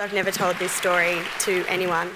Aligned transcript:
I've 0.00 0.14
never 0.14 0.30
told 0.30 0.54
this 0.60 0.70
story 0.70 1.18
to 1.40 1.64
anyone. 1.66 2.10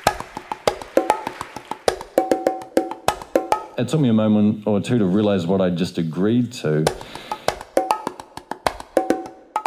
It 3.76 3.88
took 3.88 3.98
me 3.98 4.08
a 4.08 4.12
moment 4.12 4.64
or 4.68 4.80
two 4.80 4.98
to 4.98 5.04
realise 5.04 5.46
what 5.46 5.60
I'd 5.60 5.76
just 5.76 5.98
agreed 5.98 6.52
to. 6.52 6.84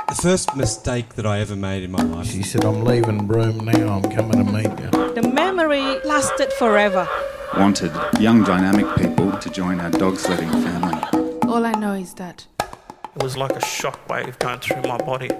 The 0.07 0.21
first 0.21 0.55
mistake 0.55 1.15
that 1.15 1.25
I 1.25 1.39
ever 1.39 1.57
made 1.57 1.83
in 1.83 1.91
my 1.91 2.03
life. 2.03 2.27
She 2.27 2.41
said, 2.41 2.63
I'm 2.63 2.85
leaving 2.85 3.27
Broome 3.27 3.65
now, 3.65 3.97
I'm 3.97 4.09
coming 4.09 4.45
to 4.45 4.49
meet 4.49 4.79
you. 4.79 5.13
The 5.13 5.29
memory 5.33 5.99
lasted 6.05 6.53
forever. 6.53 7.09
Wanted 7.57 7.91
young, 8.17 8.45
dynamic 8.45 8.85
people 8.95 9.33
to 9.33 9.49
join 9.49 9.81
our 9.81 9.91
dog 9.91 10.15
sledding 10.15 10.49
family. 10.49 11.01
All 11.49 11.65
I 11.65 11.73
know 11.73 11.91
is 11.91 12.13
that 12.13 12.47
it 12.63 13.23
was 13.23 13.35
like 13.35 13.51
a 13.51 13.59
shockwave 13.59 14.39
going 14.39 14.59
through 14.59 14.83
my 14.83 14.99
body. 14.99 15.31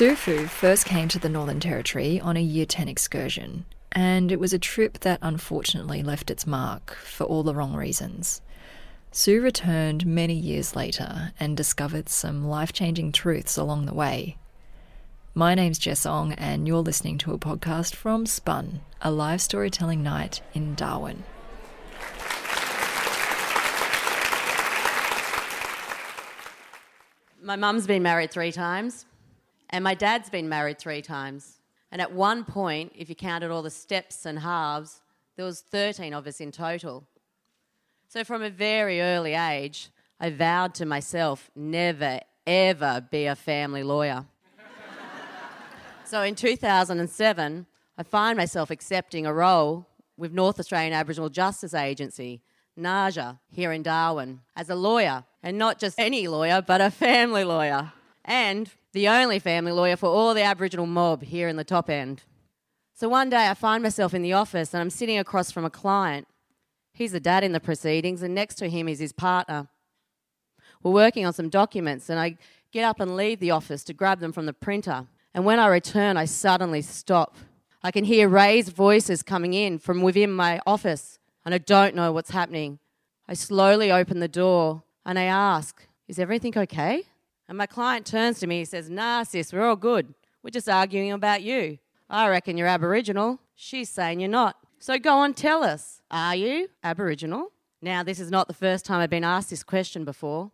Sue 0.00 0.16
Fu 0.16 0.46
first 0.46 0.86
came 0.86 1.08
to 1.08 1.18
the 1.18 1.28
Northern 1.28 1.60
Territory 1.60 2.18
on 2.20 2.34
a 2.34 2.40
Year 2.40 2.64
10 2.64 2.88
excursion, 2.88 3.66
and 3.92 4.32
it 4.32 4.40
was 4.40 4.54
a 4.54 4.58
trip 4.58 5.00
that 5.00 5.18
unfortunately 5.20 6.02
left 6.02 6.30
its 6.30 6.46
mark 6.46 6.94
for 6.94 7.24
all 7.24 7.42
the 7.42 7.54
wrong 7.54 7.74
reasons. 7.74 8.40
Sue 9.12 9.42
returned 9.42 10.06
many 10.06 10.32
years 10.32 10.74
later 10.74 11.32
and 11.38 11.54
discovered 11.54 12.08
some 12.08 12.48
life 12.48 12.72
changing 12.72 13.12
truths 13.12 13.58
along 13.58 13.84
the 13.84 13.92
way. 13.92 14.38
My 15.34 15.54
name's 15.54 15.78
Jess 15.78 16.06
Ong, 16.06 16.32
and 16.32 16.66
you're 16.66 16.78
listening 16.78 17.18
to 17.18 17.34
a 17.34 17.38
podcast 17.38 17.94
from 17.94 18.24
Spun, 18.24 18.80
a 19.02 19.10
live 19.10 19.42
storytelling 19.42 20.02
night 20.02 20.40
in 20.54 20.74
Darwin. 20.76 21.24
My 27.42 27.56
mum's 27.56 27.86
been 27.86 28.02
married 28.02 28.30
three 28.30 28.50
times, 28.52 29.04
and 29.70 29.82
my 29.84 29.94
dad's 29.94 30.28
been 30.28 30.48
married 30.48 30.78
three 30.78 31.02
times. 31.02 31.60
And 31.92 32.00
at 32.00 32.12
one 32.12 32.44
point, 32.44 32.92
if 32.94 33.08
you 33.08 33.14
counted 33.14 33.50
all 33.50 33.62
the 33.62 33.70
steps 33.70 34.26
and 34.26 34.38
halves, 34.40 35.00
there 35.36 35.44
was 35.44 35.60
13 35.60 36.12
of 36.12 36.26
us 36.26 36.40
in 36.40 36.52
total. 36.52 37.06
So 38.08 38.24
from 38.24 38.42
a 38.42 38.50
very 38.50 39.00
early 39.00 39.34
age, 39.34 39.90
I 40.20 40.30
vowed 40.30 40.74
to 40.74 40.86
myself 40.86 41.50
never, 41.56 42.20
ever 42.46 43.06
be 43.10 43.26
a 43.26 43.36
family 43.36 43.82
lawyer. 43.82 44.26
so 46.04 46.22
in 46.22 46.34
2007, 46.34 47.66
I 47.96 48.02
find 48.02 48.36
myself 48.36 48.70
accepting 48.70 49.26
a 49.26 49.32
role 49.32 49.86
with 50.16 50.32
North 50.32 50.60
Australian 50.60 50.92
Aboriginal 50.92 51.30
Justice 51.30 51.74
Agency, 51.74 52.42
NAAJA, 52.78 53.38
here 53.50 53.72
in 53.72 53.82
Darwin, 53.82 54.40
as 54.54 54.70
a 54.70 54.74
lawyer 54.74 55.24
and 55.42 55.56
not 55.56 55.78
just 55.78 55.98
any 55.98 56.28
lawyer, 56.28 56.62
but 56.62 56.80
a 56.80 56.90
family 56.90 57.44
lawyer. 57.44 57.92
And 58.24 58.70
the 58.92 59.08
only 59.08 59.38
family 59.38 59.72
lawyer 59.72 59.96
for 59.96 60.08
all 60.08 60.34
the 60.34 60.42
Aboriginal 60.42 60.86
mob 60.86 61.22
here 61.22 61.48
in 61.48 61.56
the 61.56 61.64
top 61.64 61.88
end. 61.88 62.22
So 62.94 63.08
one 63.08 63.30
day 63.30 63.48
I 63.48 63.54
find 63.54 63.82
myself 63.82 64.12
in 64.14 64.22
the 64.22 64.32
office 64.32 64.74
and 64.74 64.80
I'm 64.80 64.90
sitting 64.90 65.18
across 65.18 65.50
from 65.50 65.64
a 65.64 65.70
client. 65.70 66.26
He's 66.92 67.12
the 67.12 67.20
dad 67.20 67.44
in 67.44 67.52
the 67.52 67.60
proceedings, 67.60 68.22
and 68.22 68.34
next 68.34 68.56
to 68.56 68.68
him 68.68 68.88
is 68.88 68.98
his 68.98 69.12
partner. 69.12 69.68
We're 70.82 70.90
working 70.90 71.24
on 71.24 71.32
some 71.32 71.48
documents, 71.48 72.10
and 72.10 72.18
I 72.18 72.36
get 72.72 72.84
up 72.84 73.00
and 73.00 73.16
leave 73.16 73.40
the 73.40 73.52
office 73.52 73.84
to 73.84 73.94
grab 73.94 74.20
them 74.20 74.32
from 74.32 74.46
the 74.46 74.52
printer. 74.52 75.06
And 75.32 75.44
when 75.44 75.58
I 75.58 75.68
return, 75.68 76.16
I 76.16 76.24
suddenly 76.24 76.82
stop. 76.82 77.36
I 77.82 77.90
can 77.90 78.04
hear 78.04 78.28
raised 78.28 78.74
voices 78.74 79.22
coming 79.22 79.54
in 79.54 79.78
from 79.78 80.02
within 80.02 80.32
my 80.32 80.60
office, 80.66 81.18
and 81.44 81.54
I 81.54 81.58
don't 81.58 81.94
know 81.94 82.12
what's 82.12 82.30
happening. 82.30 82.78
I 83.26 83.34
slowly 83.34 83.92
open 83.92 84.18
the 84.20 84.28
door 84.28 84.82
and 85.06 85.18
I 85.18 85.24
ask, 85.24 85.86
Is 86.08 86.18
everything 86.18 86.58
okay? 86.58 87.04
And 87.50 87.58
my 87.58 87.66
client 87.66 88.06
turns 88.06 88.38
to 88.38 88.46
me 88.46 88.60
and 88.60 88.68
says, 88.68 88.88
Nah, 88.88 89.24
sis, 89.24 89.52
we're 89.52 89.66
all 89.66 89.74
good. 89.74 90.14
We're 90.40 90.50
just 90.50 90.68
arguing 90.68 91.10
about 91.10 91.42
you. 91.42 91.78
I 92.08 92.28
reckon 92.28 92.56
you're 92.56 92.68
Aboriginal. 92.68 93.40
She's 93.56 93.88
saying 93.88 94.20
you're 94.20 94.30
not. 94.30 94.56
So 94.78 94.96
go 95.00 95.18
on, 95.18 95.34
tell 95.34 95.64
us. 95.64 96.00
Are 96.12 96.36
you 96.36 96.68
Aboriginal? 96.84 97.48
Now, 97.82 98.04
this 98.04 98.20
is 98.20 98.30
not 98.30 98.46
the 98.46 98.54
first 98.54 98.84
time 98.84 99.00
I've 99.00 99.10
been 99.10 99.24
asked 99.24 99.50
this 99.50 99.64
question 99.64 100.04
before. 100.04 100.52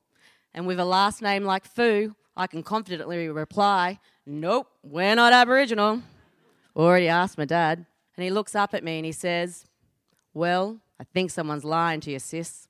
And 0.54 0.66
with 0.66 0.80
a 0.80 0.86
last 0.86 1.20
name 1.20 1.44
like 1.44 1.66
Fu, 1.66 2.14
I 2.34 2.46
can 2.46 2.62
confidently 2.62 3.28
reply, 3.28 4.00
Nope, 4.24 4.68
we're 4.82 5.14
not 5.14 5.34
Aboriginal. 5.34 6.00
Already 6.74 7.08
asked 7.08 7.36
my 7.36 7.44
dad. 7.44 7.84
And 8.16 8.24
he 8.24 8.30
looks 8.30 8.54
up 8.54 8.72
at 8.72 8.82
me 8.82 8.96
and 8.96 9.04
he 9.04 9.12
says, 9.12 9.66
Well, 10.32 10.78
I 10.98 11.04
think 11.04 11.30
someone's 11.30 11.62
lying 11.62 12.00
to 12.00 12.10
you, 12.10 12.18
sis. 12.18 12.68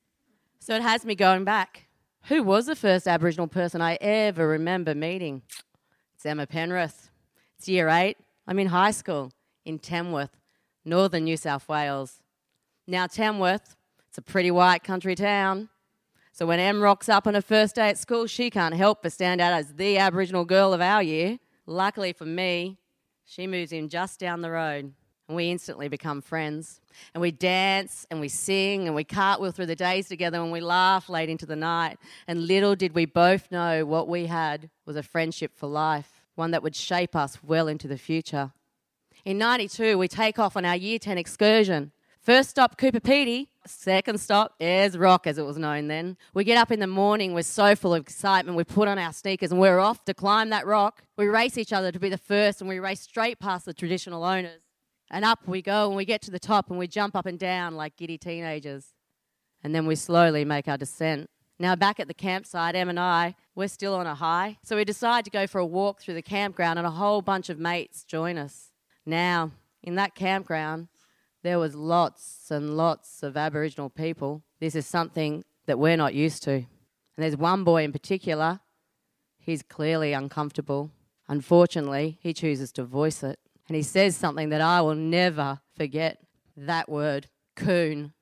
So 0.59 0.75
it 0.75 0.83
has 0.83 1.05
me 1.05 1.15
going 1.15 1.45
back. 1.45 1.86
Who 2.29 2.43
was 2.43 2.67
the 2.67 2.75
first 2.75 3.07
Aboriginal 3.07 3.47
person 3.47 3.81
I 3.81 3.95
ever 4.01 4.49
remember 4.49 4.97
meeting? 4.97 5.43
It's 6.17 6.27
Emma 6.27 6.45
Penrith. 6.45 7.09
It's 7.57 7.69
year 7.69 7.89
eight. 7.89 8.17
I'm 8.49 8.59
in 8.59 8.67
high 8.67 8.91
school 8.91 9.31
in 9.65 9.79
Tamworth, 9.79 10.37
northern 10.85 11.23
New 11.23 11.37
South 11.37 11.69
Wales. 11.69 12.21
Now, 12.85 13.07
Tamworth, 13.07 13.77
it's 14.09 14.19
a 14.19 14.23
pretty 14.23 14.51
white 14.51 14.83
country 14.83 15.15
town. 15.15 15.69
So 16.33 16.47
when 16.47 16.59
Em 16.59 16.83
rocks 16.83 17.09
up 17.09 17.29
on 17.29 17.35
her 17.35 17.41
first 17.41 17.77
day 17.77 17.91
at 17.91 17.99
school, 17.99 18.27
she 18.27 18.51
can't 18.51 18.75
help 18.75 19.05
but 19.05 19.13
stand 19.13 19.41
out 19.41 19.53
as 19.53 19.75
the 19.75 19.97
Aboriginal 19.97 20.45
girl 20.45 20.73
of 20.73 20.81
our 20.81 21.05
year. 21.05 21.39
Luckily 21.65 22.13
for 22.13 22.27
me, 22.27 22.79
she 23.25 23.47
moves 23.47 23.71
in 23.71 23.89
just 23.89 24.19
down 24.19 24.41
the 24.41 24.51
road 24.51 24.95
and 25.29 25.37
we 25.37 25.51
instantly 25.51 25.89
become 25.89 26.21
friends. 26.21 26.81
And 27.15 27.21
we 27.21 27.31
dance 27.31 28.07
and 28.11 28.21
we 28.21 28.29
sing 28.29 28.87
and 28.87 28.95
we 28.95 29.05
cartwheel 29.05 29.53
through 29.53 29.67
the 29.67 29.77
days 29.77 30.09
together 30.09 30.41
and 30.41 30.53
we 30.53 30.61
laugh 30.61 31.09
late 31.09 31.29
into 31.29 31.47
the 31.47 31.57
night. 31.57 31.99
And 32.27 32.47
little 32.47 32.77
did 32.77 32.95
we 32.95 33.07
both 33.07 33.51
know 33.51 33.85
what 33.85 34.09
we 34.09 34.27
had 34.27 34.71
was 34.85 34.97
a 34.97 35.03
friendship 35.03 35.53
for 35.55 35.67
life, 35.67 36.23
one 36.35 36.53
that 36.53 36.63
would 36.63 36.77
shape 36.77 37.17
us 37.17 37.43
well 37.43 37.69
into 37.69 37.89
the 37.89 37.99
future. 37.99 38.53
In 39.25 39.39
92, 39.39 39.99
we 39.99 40.07
take 40.07 40.39
off 40.39 40.57
on 40.57 40.65
our 40.65 40.77
Year 40.77 40.99
10 40.99 41.19
excursion. 41.19 41.91
First 42.21 42.51
stop, 42.51 42.77
Coober 42.79 43.01
Pedy. 43.01 43.49
Second 43.67 44.21
stop, 44.21 44.55
Ayers 44.61 44.97
Rock, 44.97 45.27
as 45.27 45.39
it 45.39 45.45
was 45.45 45.57
known 45.59 45.89
then. 45.89 46.17
We 46.35 46.45
get 46.45 46.57
up 46.57 46.71
in 46.71 46.79
the 46.79 46.87
morning, 46.87 47.35
we're 47.35 47.43
so 47.43 47.75
full 47.75 47.95
of 47.95 48.03
excitement, 48.03 48.57
we 48.57 48.63
put 48.63 48.87
on 48.87 48.99
our 48.99 49.13
sneakers 49.13 49.51
and 49.51 49.61
we're 49.61 49.81
off 49.81 50.05
to 50.05 50.15
climb 50.15 50.51
that 50.51 50.67
rock. 50.67 51.03
We 51.17 51.27
race 51.27 51.59
each 51.59 51.73
other 51.73 51.91
to 51.91 51.99
be 51.99 52.09
the 52.09 52.19
first 52.19 52.61
and 52.61 52.69
we 52.69 52.79
race 52.79 53.01
straight 53.01 53.41
past 53.41 53.65
the 53.65 53.75
traditional 53.75 54.23
owners. 54.23 54.66
And 55.11 55.25
up 55.25 55.47
we 55.47 55.63
go, 55.63 55.87
and 55.89 55.97
we 55.97 56.05
get 56.05 56.23
to 56.23 56.31
the 56.31 56.39
top, 56.39 56.71
and 56.71 56.79
we 56.79 56.87
jump 56.89 57.15
up 57.15 57.27
and 57.27 57.39
down 57.39 57.77
like 57.77 57.97
giddy 57.97 58.19
teenagers. 58.19 58.95
And 59.63 59.75
then 59.75 59.87
we 59.87 59.95
slowly 59.95 60.45
make 60.45 60.69
our 60.69 60.77
descent. 60.77 61.31
Now, 61.59 61.75
back 61.75 61.99
at 62.01 62.09
the 62.09 62.15
campsite, 62.15 62.75
Em 62.75 62.89
and 62.89 63.01
I, 63.01 63.35
we're 63.55 63.69
still 63.69 63.95
on 63.95 64.07
a 64.07 64.15
high. 64.15 64.59
So 64.63 64.77
we 64.77 64.85
decide 64.85 65.25
to 65.25 65.31
go 65.31 65.47
for 65.47 65.59
a 65.59 65.67
walk 65.67 66.01
through 66.01 66.15
the 66.15 66.23
campground, 66.23 66.79
and 66.79 66.87
a 66.87 66.91
whole 66.91 67.23
bunch 67.23 67.49
of 67.49 67.59
mates 67.59 68.05
join 68.05 68.37
us. 68.37 68.73
Now, 69.07 69.53
in 69.83 69.95
that 69.95 70.15
campground, 70.15 70.89
there 71.43 71.59
was 71.59 71.75
lots 71.75 72.51
and 72.51 72.77
lots 72.77 73.23
of 73.23 73.37
Aboriginal 73.37 73.89
people. 73.89 74.43
This 74.59 74.75
is 74.75 74.87
something 74.87 75.45
that 75.67 75.79
we're 75.79 75.97
not 75.97 76.15
used 76.15 76.43
to. 76.43 76.53
And 76.53 76.67
there's 77.17 77.37
one 77.37 77.65
boy 77.65 77.85
in 77.85 77.93
particular, 77.93 78.61
he's 79.39 79.63
clearly 79.63 80.13
uncomfortable. 80.13 80.91
Unfortunately, 81.29 82.19
he 82.21 82.33
chooses 82.33 82.73
to 82.73 82.85
voice 82.85 83.23
it. 83.23 83.39
And 83.69 83.77
he 83.77 83.83
says 83.83 84.17
something 84.17 84.51
that 84.51 84.61
I 84.61 84.81
will 84.81 84.95
never 84.95 85.61
forget 85.77 86.21
that 86.57 86.89
word, 86.89 87.29
coon. 87.55 88.13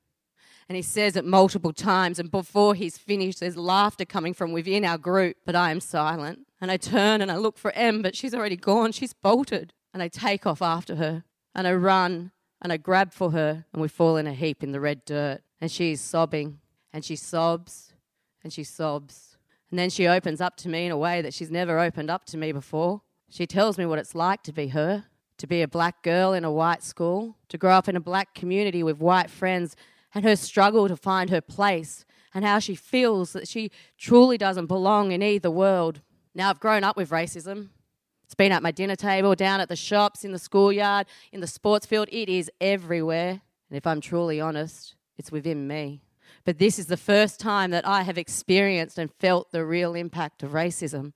And 0.68 0.76
he 0.76 0.82
says 0.82 1.16
it 1.16 1.24
multiple 1.24 1.72
times. 1.72 2.18
And 2.18 2.30
before 2.30 2.74
he's 2.74 2.96
finished, 2.96 3.40
there's 3.40 3.56
laughter 3.56 4.04
coming 4.04 4.32
from 4.32 4.52
within 4.52 4.84
our 4.84 4.96
group, 4.96 5.36
but 5.44 5.54
I 5.54 5.70
am 5.70 5.80
silent. 5.80 6.46
And 6.60 6.70
I 6.70 6.78
turn 6.78 7.20
and 7.20 7.30
I 7.30 7.36
look 7.36 7.58
for 7.58 7.70
Em, 7.72 8.00
but 8.00 8.16
she's 8.16 8.34
already 8.34 8.56
gone. 8.56 8.92
She's 8.92 9.12
bolted. 9.12 9.74
And 9.92 10.02
I 10.02 10.08
take 10.08 10.46
off 10.46 10.62
after 10.62 10.96
her. 10.96 11.24
And 11.54 11.68
I 11.68 11.74
run 11.74 12.32
and 12.62 12.72
I 12.72 12.78
grab 12.78 13.12
for 13.12 13.32
her, 13.32 13.66
and 13.72 13.82
we 13.82 13.88
fall 13.88 14.16
in 14.16 14.26
a 14.26 14.32
heap 14.32 14.62
in 14.62 14.72
the 14.72 14.80
red 14.80 15.04
dirt. 15.04 15.42
And 15.60 15.70
she 15.70 15.92
is 15.92 16.00
sobbing. 16.00 16.60
And 16.94 17.04
she 17.04 17.16
sobs 17.16 17.92
and 18.42 18.52
she 18.52 18.64
sobs. 18.64 19.36
And 19.70 19.78
then 19.78 19.90
she 19.90 20.06
opens 20.06 20.40
up 20.40 20.56
to 20.58 20.68
me 20.68 20.86
in 20.86 20.92
a 20.92 20.96
way 20.96 21.20
that 21.22 21.34
she's 21.34 21.50
never 21.50 21.80
opened 21.80 22.10
up 22.10 22.24
to 22.26 22.36
me 22.36 22.52
before. 22.52 23.02
She 23.30 23.46
tells 23.46 23.76
me 23.76 23.84
what 23.84 23.98
it's 23.98 24.14
like 24.14 24.42
to 24.44 24.52
be 24.52 24.68
her 24.68 25.06
to 25.38 25.46
be 25.46 25.62
a 25.62 25.68
black 25.68 26.02
girl 26.02 26.32
in 26.32 26.44
a 26.44 26.52
white 26.52 26.82
school, 26.82 27.36
to 27.48 27.58
grow 27.58 27.72
up 27.72 27.88
in 27.88 27.96
a 27.96 28.00
black 28.00 28.34
community 28.34 28.82
with 28.82 28.98
white 28.98 29.30
friends, 29.30 29.76
and 30.14 30.24
her 30.24 30.36
struggle 30.36 30.88
to 30.88 30.96
find 30.96 31.30
her 31.30 31.40
place, 31.40 32.04
and 32.32 32.44
how 32.44 32.58
she 32.58 32.74
feels 32.74 33.32
that 33.32 33.48
she 33.48 33.70
truly 33.98 34.38
doesn't 34.38 34.66
belong 34.66 35.12
in 35.12 35.22
either 35.22 35.50
world. 35.50 36.00
Now, 36.34 36.50
I've 36.50 36.60
grown 36.60 36.84
up 36.84 36.96
with 36.96 37.10
racism. 37.10 37.68
It's 38.24 38.34
been 38.34 38.52
at 38.52 38.62
my 38.62 38.70
dinner 38.70 38.96
table, 38.96 39.34
down 39.34 39.60
at 39.60 39.68
the 39.68 39.76
shops, 39.76 40.24
in 40.24 40.32
the 40.32 40.38
schoolyard, 40.38 41.06
in 41.32 41.40
the 41.40 41.46
sports 41.46 41.86
field. 41.86 42.08
It 42.10 42.28
is 42.28 42.50
everywhere. 42.60 43.40
And 43.70 43.76
if 43.76 43.86
I'm 43.86 44.00
truly 44.00 44.40
honest, 44.40 44.94
it's 45.16 45.30
within 45.30 45.68
me. 45.68 46.00
But 46.44 46.58
this 46.58 46.78
is 46.78 46.86
the 46.86 46.96
first 46.96 47.40
time 47.40 47.70
that 47.70 47.86
I 47.86 48.02
have 48.02 48.18
experienced 48.18 48.98
and 48.98 49.12
felt 49.12 49.50
the 49.50 49.64
real 49.64 49.94
impact 49.94 50.42
of 50.42 50.52
racism. 50.52 51.12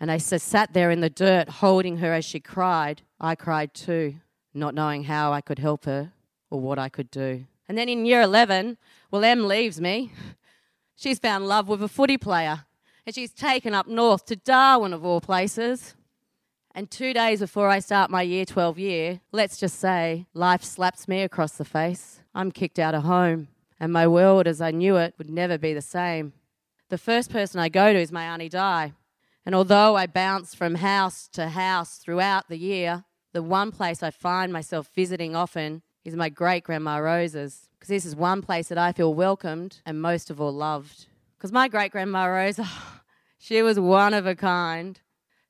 And 0.00 0.10
I 0.10 0.16
sat 0.16 0.72
there 0.72 0.90
in 0.90 1.00
the 1.00 1.10
dirt 1.10 1.48
holding 1.48 1.98
her 1.98 2.12
as 2.14 2.24
she 2.24 2.40
cried. 2.40 3.02
I 3.20 3.34
cried 3.34 3.74
too, 3.74 4.16
not 4.54 4.74
knowing 4.74 5.04
how 5.04 5.32
I 5.32 5.42
could 5.42 5.58
help 5.58 5.84
her 5.84 6.12
or 6.48 6.58
what 6.58 6.78
I 6.78 6.88
could 6.88 7.10
do. 7.10 7.44
And 7.68 7.76
then 7.76 7.88
in 7.88 8.06
year 8.06 8.22
11, 8.22 8.78
well, 9.10 9.22
Em 9.22 9.46
leaves 9.46 9.80
me. 9.80 10.10
She's 10.96 11.18
found 11.18 11.46
love 11.46 11.68
with 11.68 11.82
a 11.82 11.88
footy 11.88 12.16
player. 12.16 12.64
And 13.06 13.14
she's 13.14 13.32
taken 13.32 13.74
up 13.74 13.88
north 13.88 14.26
to 14.26 14.36
Darwin, 14.36 14.92
of 14.92 15.04
all 15.04 15.20
places. 15.20 15.94
And 16.74 16.90
two 16.90 17.12
days 17.14 17.40
before 17.40 17.68
I 17.68 17.78
start 17.78 18.10
my 18.10 18.22
year 18.22 18.44
12 18.44 18.78
year, 18.78 19.20
let's 19.32 19.56
just 19.56 19.80
say 19.80 20.26
life 20.34 20.62
slaps 20.62 21.08
me 21.08 21.22
across 21.22 21.52
the 21.52 21.64
face. 21.64 22.20
I'm 22.34 22.52
kicked 22.52 22.78
out 22.78 22.94
of 22.94 23.02
home, 23.04 23.48
and 23.80 23.92
my 23.92 24.06
world 24.06 24.46
as 24.46 24.60
I 24.60 24.70
knew 24.70 24.96
it 24.96 25.14
would 25.18 25.30
never 25.30 25.58
be 25.58 25.72
the 25.72 25.80
same. 25.80 26.34
The 26.90 26.98
first 26.98 27.30
person 27.30 27.58
I 27.58 27.68
go 27.70 27.92
to 27.92 27.98
is 27.98 28.12
my 28.12 28.24
Auntie 28.24 28.48
Di. 28.48 28.92
And 29.46 29.54
although 29.54 29.96
I 29.96 30.06
bounce 30.06 30.54
from 30.54 30.76
house 30.76 31.28
to 31.32 31.48
house 31.48 31.96
throughout 31.96 32.48
the 32.48 32.58
year, 32.58 33.04
the 33.32 33.42
one 33.42 33.72
place 33.72 34.02
I 34.02 34.10
find 34.10 34.52
myself 34.52 34.90
visiting 34.94 35.34
often 35.34 35.82
is 36.04 36.16
my 36.16 36.28
great 36.28 36.64
grandma 36.64 36.98
Rosa's, 36.98 37.68
because 37.78 37.88
this 37.88 38.04
is 38.04 38.16
one 38.16 38.42
place 38.42 38.68
that 38.68 38.78
I 38.78 38.92
feel 38.92 39.14
welcomed 39.14 39.80
and 39.86 40.00
most 40.00 40.30
of 40.30 40.40
all 40.40 40.52
loved. 40.52 41.06
Because 41.36 41.52
my 41.52 41.68
great 41.68 41.92
grandma 41.92 42.26
Rosa, 42.26 42.68
she 43.38 43.62
was 43.62 43.78
one 43.78 44.14
of 44.14 44.26
a 44.26 44.34
kind. 44.34 45.00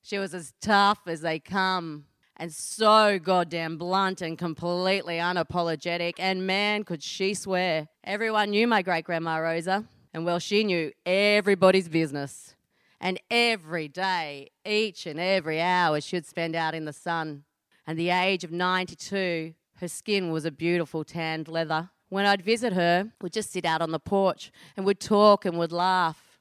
She 0.01 0.17
was 0.17 0.33
as 0.33 0.53
tough 0.61 0.99
as 1.07 1.21
they 1.21 1.39
come 1.39 2.05
and 2.41 2.51
so 2.51 3.19
goddamn 3.19 3.77
blunt 3.77 4.21
and 4.21 4.35
completely 4.35 5.17
unapologetic. 5.17 6.13
And 6.17 6.47
man, 6.47 6.83
could 6.83 7.03
she 7.03 7.35
swear. 7.35 7.87
Everyone 8.03 8.49
knew 8.49 8.67
my 8.67 8.81
great 8.81 9.05
grandma 9.05 9.37
Rosa, 9.37 9.85
and 10.13 10.25
well, 10.25 10.39
she 10.39 10.63
knew 10.63 10.91
everybody's 11.05 11.87
business. 11.87 12.55
And 13.03 13.19
every 13.31 13.87
day, 13.87 14.51
each 14.63 15.07
and 15.07 15.19
every 15.19 15.59
hour, 15.59 15.99
she'd 15.99 16.27
spend 16.27 16.55
out 16.55 16.75
in 16.75 16.85
the 16.85 16.93
sun. 16.93 17.45
And 17.87 17.97
the 17.97 18.11
age 18.11 18.43
of 18.43 18.51
92, 18.51 19.55
her 19.77 19.87
skin 19.87 20.31
was 20.31 20.45
a 20.45 20.51
beautiful 20.51 21.03
tanned 21.03 21.47
leather. 21.47 21.89
When 22.09 22.27
I'd 22.27 22.43
visit 22.43 22.73
her, 22.73 23.11
we'd 23.19 23.33
just 23.33 23.51
sit 23.51 23.65
out 23.65 23.81
on 23.81 23.89
the 23.89 23.99
porch 23.99 24.51
and 24.77 24.85
we'd 24.85 24.99
talk 24.99 25.45
and 25.45 25.57
would 25.57 25.71
laugh. 25.71 26.37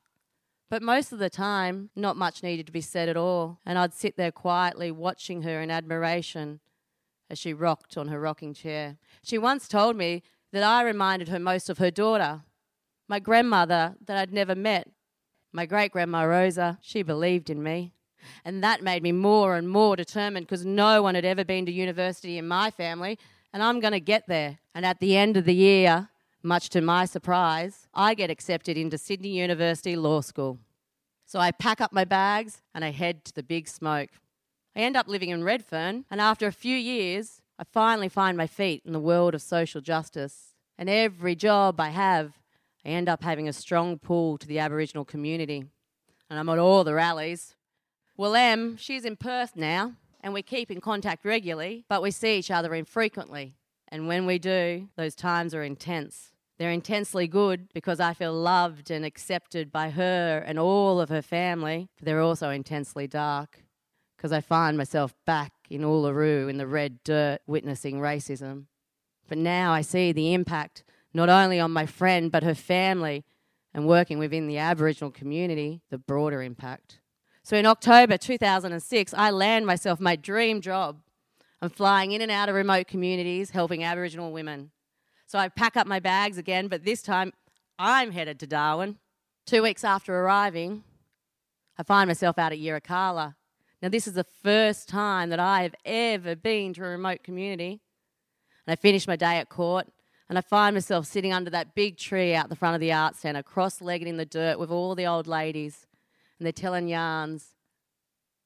But 0.68 0.82
most 0.82 1.12
of 1.12 1.18
the 1.18 1.30
time, 1.30 1.88
not 1.96 2.16
much 2.16 2.42
needed 2.42 2.66
to 2.66 2.72
be 2.72 2.82
said 2.82 3.08
at 3.08 3.16
all, 3.16 3.58
and 3.64 3.78
I'd 3.78 3.94
sit 3.94 4.18
there 4.18 4.30
quietly 4.30 4.90
watching 4.90 5.42
her 5.42 5.62
in 5.62 5.70
admiration 5.70 6.60
as 7.30 7.38
she 7.38 7.54
rocked 7.54 7.96
on 7.96 8.08
her 8.08 8.20
rocking 8.20 8.52
chair. 8.52 8.98
She 9.22 9.38
once 9.38 9.66
told 9.66 9.96
me 9.96 10.22
that 10.52 10.62
I 10.62 10.82
reminded 10.82 11.28
her 11.28 11.38
most 11.38 11.70
of 11.70 11.78
her 11.78 11.90
daughter, 11.90 12.42
my 13.08 13.18
grandmother 13.18 13.96
that 14.04 14.18
I'd 14.18 14.32
never 14.32 14.54
met. 14.54 14.88
My 15.52 15.66
great 15.66 15.92
grandma 15.92 16.22
Rosa, 16.22 16.78
she 16.80 17.02
believed 17.02 17.50
in 17.50 17.62
me. 17.62 17.92
And 18.44 18.62
that 18.62 18.82
made 18.82 19.02
me 19.02 19.12
more 19.12 19.56
and 19.56 19.68
more 19.68 19.96
determined 19.96 20.46
because 20.46 20.64
no 20.64 21.02
one 21.02 21.14
had 21.14 21.24
ever 21.24 21.44
been 21.44 21.66
to 21.66 21.72
university 21.72 22.38
in 22.38 22.46
my 22.46 22.70
family, 22.70 23.18
and 23.52 23.62
I'm 23.62 23.80
going 23.80 23.92
to 23.92 24.00
get 24.00 24.28
there. 24.28 24.58
And 24.74 24.86
at 24.86 25.00
the 25.00 25.16
end 25.16 25.36
of 25.36 25.44
the 25.44 25.54
year, 25.54 26.10
much 26.42 26.68
to 26.70 26.80
my 26.80 27.04
surprise, 27.04 27.88
I 27.94 28.14
get 28.14 28.30
accepted 28.30 28.76
into 28.76 28.98
Sydney 28.98 29.38
University 29.38 29.96
Law 29.96 30.20
School. 30.20 30.58
So 31.26 31.38
I 31.38 31.50
pack 31.50 31.80
up 31.80 31.92
my 31.92 32.04
bags 32.04 32.62
and 32.74 32.84
I 32.84 32.90
head 32.90 33.24
to 33.24 33.32
the 33.32 33.42
big 33.42 33.68
smoke. 33.68 34.10
I 34.76 34.80
end 34.80 34.96
up 34.96 35.08
living 35.08 35.30
in 35.30 35.42
Redfern, 35.42 36.04
and 36.10 36.20
after 36.20 36.46
a 36.46 36.52
few 36.52 36.76
years, 36.76 37.40
I 37.58 37.64
finally 37.64 38.08
find 38.08 38.36
my 38.36 38.46
feet 38.46 38.82
in 38.84 38.92
the 38.92 39.00
world 39.00 39.34
of 39.34 39.42
social 39.42 39.80
justice. 39.80 40.54
And 40.78 40.88
every 40.88 41.34
job 41.34 41.80
I 41.80 41.90
have, 41.90 42.39
I 42.84 42.88
end 42.90 43.08
up 43.08 43.22
having 43.22 43.48
a 43.48 43.52
strong 43.52 43.98
pull 43.98 44.38
to 44.38 44.46
the 44.46 44.58
Aboriginal 44.58 45.04
community. 45.04 45.64
And 46.28 46.38
I'm 46.38 46.48
at 46.48 46.58
all 46.58 46.84
the 46.84 46.94
rallies. 46.94 47.56
Well, 48.16 48.34
Em, 48.34 48.76
she's 48.76 49.04
in 49.04 49.16
Perth 49.16 49.56
now, 49.56 49.94
and 50.20 50.32
we 50.32 50.42
keep 50.42 50.70
in 50.70 50.80
contact 50.80 51.24
regularly, 51.24 51.84
but 51.88 52.02
we 52.02 52.10
see 52.10 52.38
each 52.38 52.50
other 52.50 52.74
infrequently. 52.74 53.54
And 53.88 54.06
when 54.06 54.26
we 54.26 54.38
do, 54.38 54.88
those 54.96 55.14
times 55.14 55.54
are 55.54 55.62
intense. 55.62 56.32
They're 56.58 56.70
intensely 56.70 57.26
good 57.26 57.72
because 57.72 58.00
I 58.00 58.12
feel 58.12 58.34
loved 58.34 58.90
and 58.90 59.04
accepted 59.04 59.72
by 59.72 59.90
her 59.90 60.44
and 60.46 60.58
all 60.58 61.00
of 61.00 61.08
her 61.08 61.22
family, 61.22 61.88
but 61.96 62.04
they're 62.04 62.20
also 62.20 62.50
intensely 62.50 63.06
dark 63.06 63.64
because 64.16 64.32
I 64.32 64.42
find 64.42 64.76
myself 64.76 65.14
back 65.24 65.52
in 65.70 65.80
Uluru 65.80 66.50
in 66.50 66.58
the 66.58 66.66
red 66.66 67.02
dirt 67.02 67.38
witnessing 67.46 68.00
racism. 68.00 68.66
But 69.26 69.38
now 69.38 69.72
I 69.72 69.80
see 69.80 70.12
the 70.12 70.34
impact 70.34 70.84
not 71.12 71.28
only 71.28 71.60
on 71.60 71.70
my 71.70 71.86
friend 71.86 72.30
but 72.30 72.42
her 72.42 72.54
family 72.54 73.24
and 73.72 73.86
working 73.86 74.18
within 74.18 74.46
the 74.46 74.58
Aboriginal 74.58 75.10
community, 75.10 75.82
the 75.90 75.98
broader 75.98 76.42
impact. 76.42 77.00
So 77.42 77.56
in 77.56 77.66
October 77.66 78.16
2006, 78.16 79.14
I 79.14 79.30
land 79.30 79.66
myself 79.66 80.00
my 80.00 80.16
dream 80.16 80.60
job. 80.60 81.00
I'm 81.62 81.70
flying 81.70 82.12
in 82.12 82.22
and 82.22 82.30
out 82.30 82.48
of 82.48 82.54
remote 82.54 82.86
communities 82.86 83.50
helping 83.50 83.84
Aboriginal 83.84 84.32
women. 84.32 84.70
So 85.26 85.38
I 85.38 85.48
pack 85.48 85.76
up 85.76 85.86
my 85.86 86.00
bags 86.00 86.38
again, 86.38 86.68
but 86.68 86.84
this 86.84 87.02
time 87.02 87.32
I'm 87.78 88.12
headed 88.12 88.40
to 88.40 88.46
Darwin. 88.46 88.98
Two 89.46 89.62
weeks 89.62 89.84
after 89.84 90.14
arriving, 90.14 90.84
I 91.78 91.82
find 91.82 92.08
myself 92.08 92.38
out 92.38 92.52
at 92.52 92.58
Yirrkala. 92.58 93.34
Now, 93.82 93.88
this 93.88 94.06
is 94.06 94.14
the 94.14 94.26
first 94.42 94.88
time 94.88 95.30
that 95.30 95.40
I 95.40 95.62
have 95.62 95.74
ever 95.84 96.36
been 96.36 96.74
to 96.74 96.84
a 96.84 96.88
remote 96.88 97.22
community. 97.22 97.80
And 98.66 98.72
I 98.72 98.76
finish 98.76 99.08
my 99.08 99.16
day 99.16 99.38
at 99.38 99.48
court, 99.48 99.88
and 100.30 100.38
I 100.38 100.42
find 100.42 100.76
myself 100.76 101.06
sitting 101.06 101.32
under 101.32 101.50
that 101.50 101.74
big 101.74 101.96
tree 101.96 102.36
out 102.36 102.48
the 102.48 102.54
front 102.54 102.76
of 102.76 102.80
the 102.80 102.92
art 102.92 103.16
centre, 103.16 103.42
cross 103.42 103.80
legged 103.80 104.06
in 104.06 104.16
the 104.16 104.24
dirt 104.24 104.60
with 104.60 104.70
all 104.70 104.94
the 104.94 105.04
old 105.04 105.26
ladies, 105.26 105.88
and 106.38 106.46
they're 106.46 106.52
telling 106.52 106.86
yarns, 106.86 107.48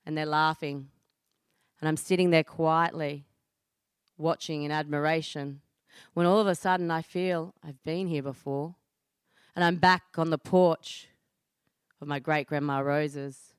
and 0.06 0.16
they're 0.16 0.24
laughing. 0.24 0.88
And 1.78 1.88
I'm 1.88 1.98
sitting 1.98 2.30
there 2.30 2.42
quietly, 2.42 3.26
watching 4.16 4.62
in 4.62 4.70
admiration, 4.70 5.60
when 6.14 6.24
all 6.24 6.40
of 6.40 6.46
a 6.46 6.54
sudden 6.54 6.90
I 6.90 7.02
feel 7.02 7.52
I've 7.62 7.82
been 7.84 8.06
here 8.06 8.22
before, 8.22 8.76
and 9.54 9.62
I'm 9.62 9.76
back 9.76 10.04
on 10.16 10.30
the 10.30 10.38
porch 10.38 11.08
of 12.00 12.08
my 12.08 12.18
great 12.18 12.46
grandma 12.46 12.78
Rosa's. 12.80 13.52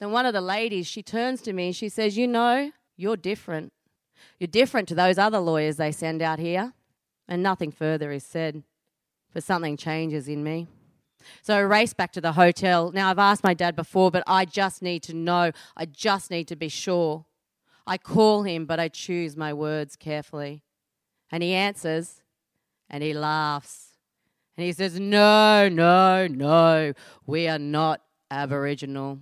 Then 0.00 0.10
one 0.10 0.26
of 0.26 0.34
the 0.34 0.40
ladies, 0.40 0.88
she 0.88 1.00
turns 1.00 1.42
to 1.42 1.52
me 1.52 1.66
and 1.66 1.76
she 1.76 1.90
says, 1.90 2.18
You 2.18 2.26
know, 2.26 2.72
you're 2.96 3.16
different. 3.16 3.72
You're 4.40 4.48
different 4.48 4.88
to 4.88 4.96
those 4.96 5.16
other 5.16 5.38
lawyers 5.38 5.76
they 5.76 5.92
send 5.92 6.22
out 6.22 6.40
here. 6.40 6.72
And 7.28 7.42
nothing 7.42 7.72
further 7.72 8.12
is 8.12 8.24
said, 8.24 8.62
but 9.32 9.42
something 9.42 9.76
changes 9.76 10.28
in 10.28 10.44
me. 10.44 10.68
So 11.42 11.56
I 11.56 11.60
race 11.60 11.92
back 11.92 12.12
to 12.12 12.20
the 12.20 12.32
hotel. 12.32 12.92
Now, 12.92 13.10
I've 13.10 13.18
asked 13.18 13.42
my 13.42 13.54
dad 13.54 13.74
before, 13.74 14.10
but 14.10 14.22
I 14.26 14.44
just 14.44 14.82
need 14.82 15.02
to 15.04 15.14
know. 15.14 15.50
I 15.76 15.86
just 15.86 16.30
need 16.30 16.48
to 16.48 16.56
be 16.56 16.68
sure. 16.68 17.24
I 17.86 17.98
call 17.98 18.42
him, 18.42 18.66
but 18.66 18.80
I 18.80 18.88
choose 18.88 19.36
my 19.36 19.52
words 19.52 19.96
carefully. 19.96 20.62
And 21.30 21.42
he 21.42 21.52
answers 21.52 22.22
and 22.88 23.02
he 23.02 23.12
laughs. 23.12 23.92
And 24.56 24.64
he 24.64 24.72
says, 24.72 24.98
No, 24.98 25.68
no, 25.68 26.26
no, 26.26 26.92
we 27.26 27.48
are 27.48 27.58
not 27.58 28.00
Aboriginal. 28.30 29.20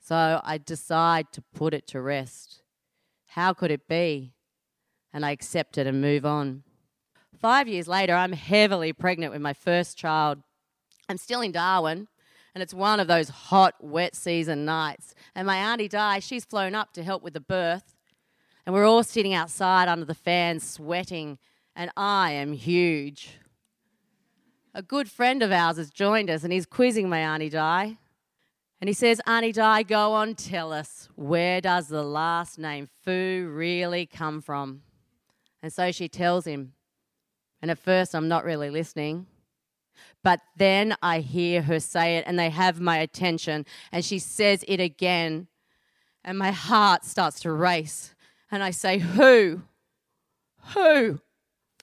So 0.00 0.40
I 0.44 0.58
decide 0.58 1.32
to 1.32 1.42
put 1.54 1.74
it 1.74 1.86
to 1.88 2.00
rest. 2.00 2.62
How 3.26 3.52
could 3.52 3.70
it 3.70 3.88
be? 3.88 4.34
And 5.12 5.26
I 5.26 5.32
accept 5.32 5.78
it 5.78 5.86
and 5.86 6.00
move 6.00 6.24
on. 6.24 6.62
Five 7.40 7.68
years 7.68 7.86
later, 7.86 8.14
I'm 8.14 8.32
heavily 8.32 8.92
pregnant 8.92 9.32
with 9.32 9.42
my 9.42 9.52
first 9.52 9.98
child. 9.98 10.42
I'm 11.08 11.18
still 11.18 11.42
in 11.42 11.52
Darwin, 11.52 12.08
and 12.54 12.62
it's 12.62 12.72
one 12.72 12.98
of 12.98 13.08
those 13.08 13.28
hot, 13.28 13.74
wet 13.80 14.16
season 14.16 14.64
nights. 14.64 15.14
And 15.34 15.46
my 15.46 15.56
auntie 15.56 15.88
Di, 15.88 16.20
she's 16.20 16.44
flown 16.46 16.74
up 16.74 16.92
to 16.94 17.02
help 17.02 17.22
with 17.22 17.34
the 17.34 17.40
birth. 17.40 17.94
And 18.64 18.74
we're 18.74 18.86
all 18.86 19.02
sitting 19.02 19.34
outside 19.34 19.86
under 19.86 20.06
the 20.06 20.14
fan, 20.14 20.60
sweating, 20.60 21.38
and 21.76 21.90
I 21.96 22.32
am 22.32 22.54
huge. 22.54 23.38
A 24.74 24.82
good 24.82 25.10
friend 25.10 25.42
of 25.42 25.52
ours 25.52 25.76
has 25.76 25.90
joined 25.90 26.30
us, 26.30 26.42
and 26.42 26.52
he's 26.52 26.66
quizzing 26.66 27.08
my 27.08 27.18
auntie 27.18 27.50
Di. 27.50 27.98
And 28.80 28.88
he 28.88 28.94
says, 28.94 29.20
Auntie 29.26 29.52
Di, 29.52 29.82
go 29.84 30.12
on, 30.12 30.34
tell 30.34 30.72
us, 30.72 31.08
where 31.16 31.60
does 31.60 31.88
the 31.88 32.02
last 32.02 32.58
name 32.58 32.88
Fu 33.04 33.50
really 33.50 34.06
come 34.06 34.40
from? 34.40 34.82
And 35.62 35.72
so 35.72 35.92
she 35.92 36.08
tells 36.08 36.46
him. 36.46 36.72
And 37.62 37.70
at 37.70 37.78
first, 37.78 38.14
I'm 38.14 38.28
not 38.28 38.44
really 38.44 38.70
listening. 38.70 39.26
But 40.22 40.40
then 40.56 40.96
I 41.02 41.20
hear 41.20 41.62
her 41.62 41.80
say 41.80 42.16
it, 42.16 42.24
and 42.26 42.38
they 42.38 42.50
have 42.50 42.80
my 42.80 42.98
attention. 42.98 43.64
And 43.92 44.04
she 44.04 44.18
says 44.18 44.64
it 44.68 44.80
again. 44.80 45.48
And 46.24 46.38
my 46.38 46.50
heart 46.50 47.04
starts 47.04 47.40
to 47.40 47.52
race. 47.52 48.14
And 48.50 48.62
I 48.62 48.70
say, 48.70 48.98
Who? 48.98 49.62
Who? 50.74 51.20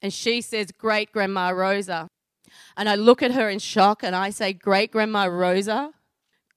And 0.01 0.13
she 0.13 0.41
says, 0.41 0.71
Great 0.71 1.11
Grandma 1.11 1.49
Rosa. 1.49 2.09
And 2.75 2.89
I 2.89 2.95
look 2.95 3.23
at 3.23 3.31
her 3.31 3.49
in 3.49 3.59
shock 3.59 4.03
and 4.03 4.15
I 4.15 4.29
say, 4.29 4.51
Great 4.53 4.91
Grandma 4.91 5.25
Rosa? 5.25 5.93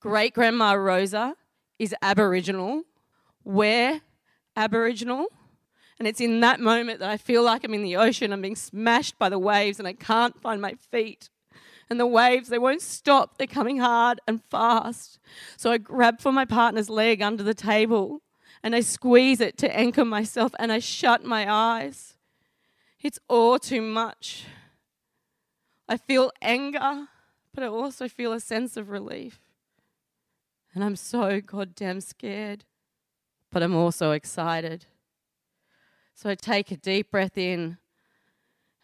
Great 0.01 0.35
Grandma 0.35 0.73
Rosa 0.73 1.37
is 1.79 1.95
Aboriginal. 2.03 2.83
We're 3.45 4.01
Aboriginal. 4.57 5.27
And 5.99 6.07
it's 6.07 6.21
in 6.21 6.41
that 6.41 6.61
moment 6.61 7.01
that 7.01 7.09
I 7.09 7.17
feel 7.17 7.43
like 7.43 7.65
I'm 7.65 7.75
in 7.75 7.83
the 7.83 7.97
ocean. 7.97 8.33
I'm 8.33 8.43
being 8.43 8.57
smashed 8.57 9.19
by 9.19 9.29
the 9.29 9.39
waves 9.39 9.79
and 9.79 9.89
I 9.89 9.95
can't 9.95 10.41
find 10.41 10.61
my 10.61 10.75
feet. 10.75 11.31
And 11.89 11.99
the 11.99 12.07
waves, 12.07 12.49
they 12.49 12.59
won't 12.59 12.83
stop. 12.83 13.39
They're 13.39 13.47
coming 13.47 13.79
hard 13.79 14.21
and 14.27 14.43
fast. 14.51 15.19
So 15.57 15.71
I 15.71 15.79
grab 15.79 16.21
for 16.21 16.33
my 16.33 16.45
partner's 16.45 16.91
leg 16.91 17.23
under 17.23 17.43
the 17.43 17.55
table 17.55 18.23
and 18.63 18.75
I 18.75 18.81
squeeze 18.81 19.41
it 19.41 19.57
to 19.59 19.77
anchor 19.77 20.05
myself 20.05 20.53
and 20.59 20.73
I 20.73 20.81
shut 20.81 21.25
my 21.25 21.51
eyes. 21.51 22.17
It's 23.01 23.21
all 23.29 23.59
too 23.59 23.81
much. 23.81 24.45
I 25.89 25.97
feel 25.97 26.33
anger, 26.43 27.07
but 27.55 27.63
I 27.63 27.69
also 27.69 28.09
feel 28.09 28.33
a 28.33 28.41
sense 28.41 28.77
of 28.77 28.91
relief. 28.91 29.41
And 30.75 30.83
I'm 30.83 30.97
so 30.97 31.41
goddamn 31.41 32.01
scared, 32.01 32.65
but 33.53 33.63
I'm 33.63 33.75
also 33.75 34.11
excited. 34.11 34.87
So 36.17 36.31
I 36.31 36.35
take 36.35 36.71
a 36.71 36.79
deep 36.79 37.11
breath 37.11 37.37
in 37.37 37.77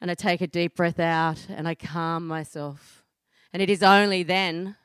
and 0.03 0.11
I 0.11 0.15
take 0.15 0.43
a 0.43 0.47
deep 0.47 0.77
breath 0.77 1.01
out 1.01 1.47
and 1.49 1.67
I 1.67 1.75
calm 1.75 2.27
myself. 2.27 3.07
And 3.55 3.63
it 3.63 3.71
is 3.71 3.83
only 3.83 4.23
then 4.23 4.77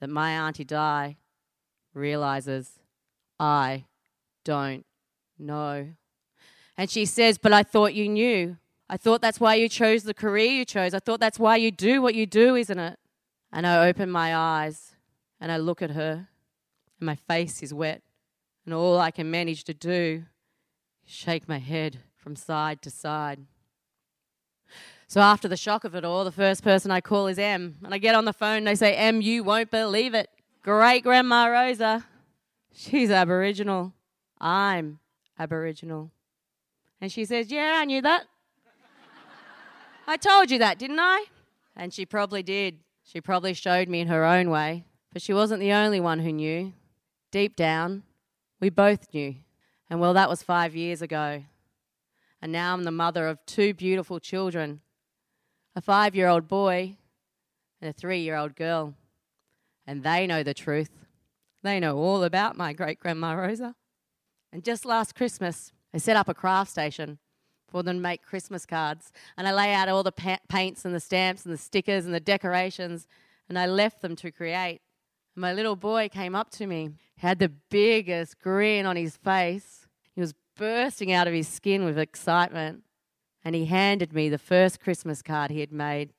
that 0.00 0.08
my 0.08 0.30
Auntie 0.30 0.64
Di 0.64 1.18
realizes 1.92 2.78
I 3.38 3.84
don't 4.42 4.86
know. 5.38 5.88
And 6.78 6.88
she 6.88 7.04
says, 7.04 7.36
But 7.36 7.52
I 7.52 7.62
thought 7.62 7.92
you 7.92 8.08
knew. 8.08 8.56
I 8.88 8.96
thought 8.96 9.20
that's 9.20 9.38
why 9.38 9.56
you 9.56 9.68
chose 9.68 10.04
the 10.04 10.14
career 10.14 10.50
you 10.50 10.64
chose. 10.64 10.94
I 10.94 10.98
thought 10.98 11.20
that's 11.20 11.38
why 11.38 11.56
you 11.56 11.70
do 11.70 12.00
what 12.00 12.14
you 12.14 12.24
do, 12.24 12.56
isn't 12.56 12.78
it? 12.78 12.98
And 13.52 13.66
I 13.66 13.86
open 13.86 14.10
my 14.10 14.34
eyes 14.34 14.92
and 15.38 15.52
I 15.52 15.58
look 15.58 15.82
at 15.82 15.90
her, 15.90 16.28
and 16.98 17.06
my 17.06 17.16
face 17.16 17.62
is 17.62 17.74
wet. 17.74 18.00
And 18.64 18.72
all 18.72 18.98
I 18.98 19.10
can 19.10 19.30
manage 19.30 19.64
to 19.64 19.74
do 19.74 20.24
shake 21.06 21.48
my 21.48 21.58
head 21.58 21.98
from 22.16 22.36
side 22.36 22.82
to 22.82 22.90
side. 22.90 23.40
So 25.08 25.20
after 25.20 25.46
the 25.46 25.56
shock 25.56 25.84
of 25.84 25.94
it 25.94 26.04
all, 26.04 26.24
the 26.24 26.32
first 26.32 26.64
person 26.64 26.90
I 26.90 27.00
call 27.00 27.26
is 27.26 27.38
Em. 27.38 27.76
And 27.84 27.92
I 27.92 27.98
get 27.98 28.14
on 28.14 28.24
the 28.24 28.32
phone 28.32 28.58
and 28.58 28.66
they 28.66 28.74
say, 28.74 28.94
Em, 28.94 29.20
you 29.20 29.44
won't 29.44 29.70
believe 29.70 30.14
it. 30.14 30.30
Great 30.62 31.02
Grandma 31.02 31.46
Rosa. 31.46 32.06
She's 32.72 33.10
Aboriginal. 33.10 33.92
I'm 34.40 35.00
Aboriginal. 35.38 36.10
And 37.00 37.12
she 37.12 37.24
says, 37.24 37.50
Yeah, 37.50 37.74
I 37.76 37.84
knew 37.84 38.00
that. 38.00 38.24
I 40.06 40.16
told 40.16 40.50
you 40.50 40.58
that, 40.60 40.78
didn't 40.78 41.00
I? 41.00 41.26
And 41.76 41.92
she 41.92 42.06
probably 42.06 42.42
did. 42.42 42.78
She 43.04 43.20
probably 43.20 43.54
showed 43.54 43.88
me 43.88 44.00
in 44.00 44.08
her 44.08 44.24
own 44.24 44.50
way. 44.50 44.84
But 45.12 45.20
she 45.20 45.34
wasn't 45.34 45.60
the 45.60 45.72
only 45.72 46.00
one 46.00 46.20
who 46.20 46.32
knew. 46.32 46.72
Deep 47.30 47.56
down, 47.56 48.02
we 48.60 48.70
both 48.70 49.12
knew. 49.12 49.34
And 49.92 50.00
well, 50.00 50.14
that 50.14 50.30
was 50.30 50.42
five 50.42 50.74
years 50.74 51.02
ago. 51.02 51.44
And 52.40 52.50
now 52.50 52.72
I'm 52.72 52.84
the 52.84 52.90
mother 52.90 53.28
of 53.28 53.44
two 53.44 53.74
beautiful 53.74 54.20
children 54.20 54.80
a 55.76 55.82
five 55.82 56.14
year 56.14 56.28
old 56.28 56.48
boy 56.48 56.96
and 57.78 57.90
a 57.90 57.92
three 57.92 58.20
year 58.20 58.34
old 58.34 58.56
girl. 58.56 58.94
And 59.86 60.02
they 60.02 60.26
know 60.26 60.42
the 60.42 60.54
truth. 60.54 60.88
They 61.62 61.78
know 61.78 61.98
all 61.98 62.24
about 62.24 62.56
my 62.56 62.72
great 62.72 63.00
grandma 63.00 63.34
Rosa. 63.34 63.74
And 64.50 64.64
just 64.64 64.86
last 64.86 65.14
Christmas, 65.14 65.72
I 65.92 65.98
set 65.98 66.16
up 66.16 66.26
a 66.26 66.32
craft 66.32 66.70
station 66.70 67.18
for 67.68 67.82
them 67.82 67.96
to 67.96 68.02
make 68.02 68.22
Christmas 68.22 68.64
cards. 68.64 69.12
And 69.36 69.46
I 69.46 69.52
lay 69.52 69.74
out 69.74 69.90
all 69.90 70.02
the 70.02 70.10
pa- 70.10 70.40
paints 70.48 70.86
and 70.86 70.94
the 70.94 71.00
stamps 71.00 71.44
and 71.44 71.52
the 71.52 71.58
stickers 71.58 72.06
and 72.06 72.14
the 72.14 72.18
decorations, 72.18 73.06
and 73.46 73.58
I 73.58 73.66
left 73.66 74.00
them 74.00 74.16
to 74.16 74.32
create. 74.32 74.80
And 75.36 75.42
my 75.42 75.52
little 75.52 75.76
boy 75.76 76.08
came 76.08 76.34
up 76.34 76.48
to 76.52 76.66
me, 76.66 76.92
had 77.18 77.38
the 77.38 77.50
biggest 77.50 78.40
grin 78.40 78.86
on 78.86 78.96
his 78.96 79.18
face. 79.18 79.81
He 80.14 80.20
was 80.20 80.34
bursting 80.56 81.12
out 81.12 81.26
of 81.26 81.34
his 81.34 81.48
skin 81.48 81.84
with 81.84 81.98
excitement. 81.98 82.82
And 83.44 83.54
he 83.54 83.64
handed 83.64 84.12
me 84.12 84.28
the 84.28 84.38
first 84.38 84.80
Christmas 84.80 85.20
card 85.20 85.50
he 85.50 85.60
had 85.60 85.72
made. 85.72 86.10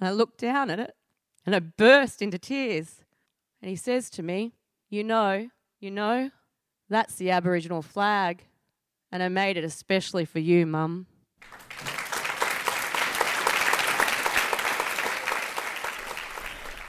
And 0.00 0.08
I 0.08 0.12
looked 0.12 0.38
down 0.38 0.70
at 0.70 0.78
it 0.78 0.94
and 1.44 1.54
I 1.54 1.58
burst 1.58 2.22
into 2.22 2.38
tears. 2.38 3.04
And 3.60 3.68
he 3.68 3.76
says 3.76 4.08
to 4.10 4.22
me, 4.22 4.54
You 4.88 5.04
know, 5.04 5.50
you 5.80 5.90
know, 5.90 6.30
that's 6.88 7.16
the 7.16 7.30
Aboriginal 7.30 7.82
flag. 7.82 8.44
And 9.12 9.22
I 9.22 9.28
made 9.28 9.56
it 9.56 9.64
especially 9.64 10.24
for 10.24 10.38
you, 10.38 10.66
Mum. 10.66 11.06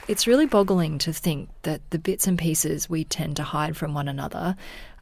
It's 0.10 0.26
really 0.26 0.48
boggling 0.48 0.98
to 1.00 1.14
think 1.14 1.50
that 1.62 1.88
the 1.92 2.00
bits 2.00 2.26
and 2.26 2.36
pieces 2.36 2.90
we 2.90 3.04
tend 3.04 3.36
to 3.36 3.44
hide 3.44 3.78
from 3.78 3.94
one 3.94 4.08
another 4.08 4.56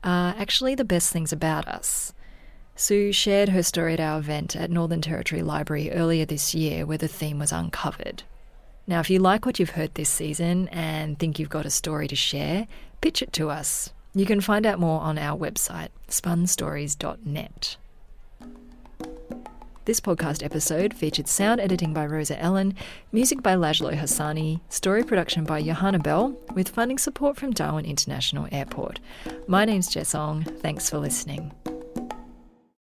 are 0.04 0.36
actually 0.38 0.75
the 0.75 0.86
best 0.86 1.12
things 1.12 1.32
about 1.32 1.68
us. 1.68 2.13
Sue 2.75 3.12
shared 3.12 3.50
her 3.50 3.63
story 3.63 3.94
at 3.94 4.00
our 4.00 4.20
event 4.20 4.56
at 4.56 4.70
Northern 4.70 5.01
Territory 5.01 5.42
Library 5.42 5.92
earlier 5.92 6.25
this 6.25 6.54
year, 6.54 6.86
where 6.86 6.98
the 6.98 7.08
theme 7.08 7.39
was 7.39 7.51
uncovered. 7.51 8.24
Now, 8.86 9.00
if 9.00 9.10
you 9.10 9.20
like 9.20 9.46
what 9.46 9.60
you've 9.60 9.72
heard 9.72 9.96
this 9.96 10.10
season 10.10 10.68
and 10.70 11.18
think 11.18 11.39
you've 11.39 11.50
got 11.50 11.66
a 11.66 11.72
story 11.72 12.08
to 12.08 12.16
share, 12.16 12.68
pitch 13.01 13.22
it 13.22 13.34
to 13.34 13.50
us. 13.50 13.92
You 14.13 14.25
can 14.25 14.42
find 14.42 14.66
out 14.66 14.80
more 14.80 15.01
on 15.01 15.18
our 15.18 15.38
website, 15.38 15.89
spunstories.net. 16.08 17.77
This 19.88 20.01
podcast 20.01 20.44
episode 20.44 20.94
featured 20.94 21.29
sound 21.29 21.62
editing 21.62 21.94
by 21.94 22.08
Rosa 22.08 22.38
Ellen, 22.41 22.75
music 23.13 23.41
by 23.41 23.56
Lajlo 23.56 23.98
Hassani, 23.98 24.60
story 24.67 25.01
production 25.01 25.46
by 25.46 25.63
Johanna 25.63 26.00
Bell, 26.00 26.38
with 26.53 26.67
funding 26.67 26.98
support 26.98 27.38
from 27.38 27.53
Darwin 27.53 27.86
International 27.86 28.50
Airport. 28.51 29.00
My 29.48 29.63
name's 29.63 29.88
Jess 29.88 30.13
Ong. 30.13 30.44
Thanks 30.44 30.89
for 30.89 30.98
listening. 30.98 31.53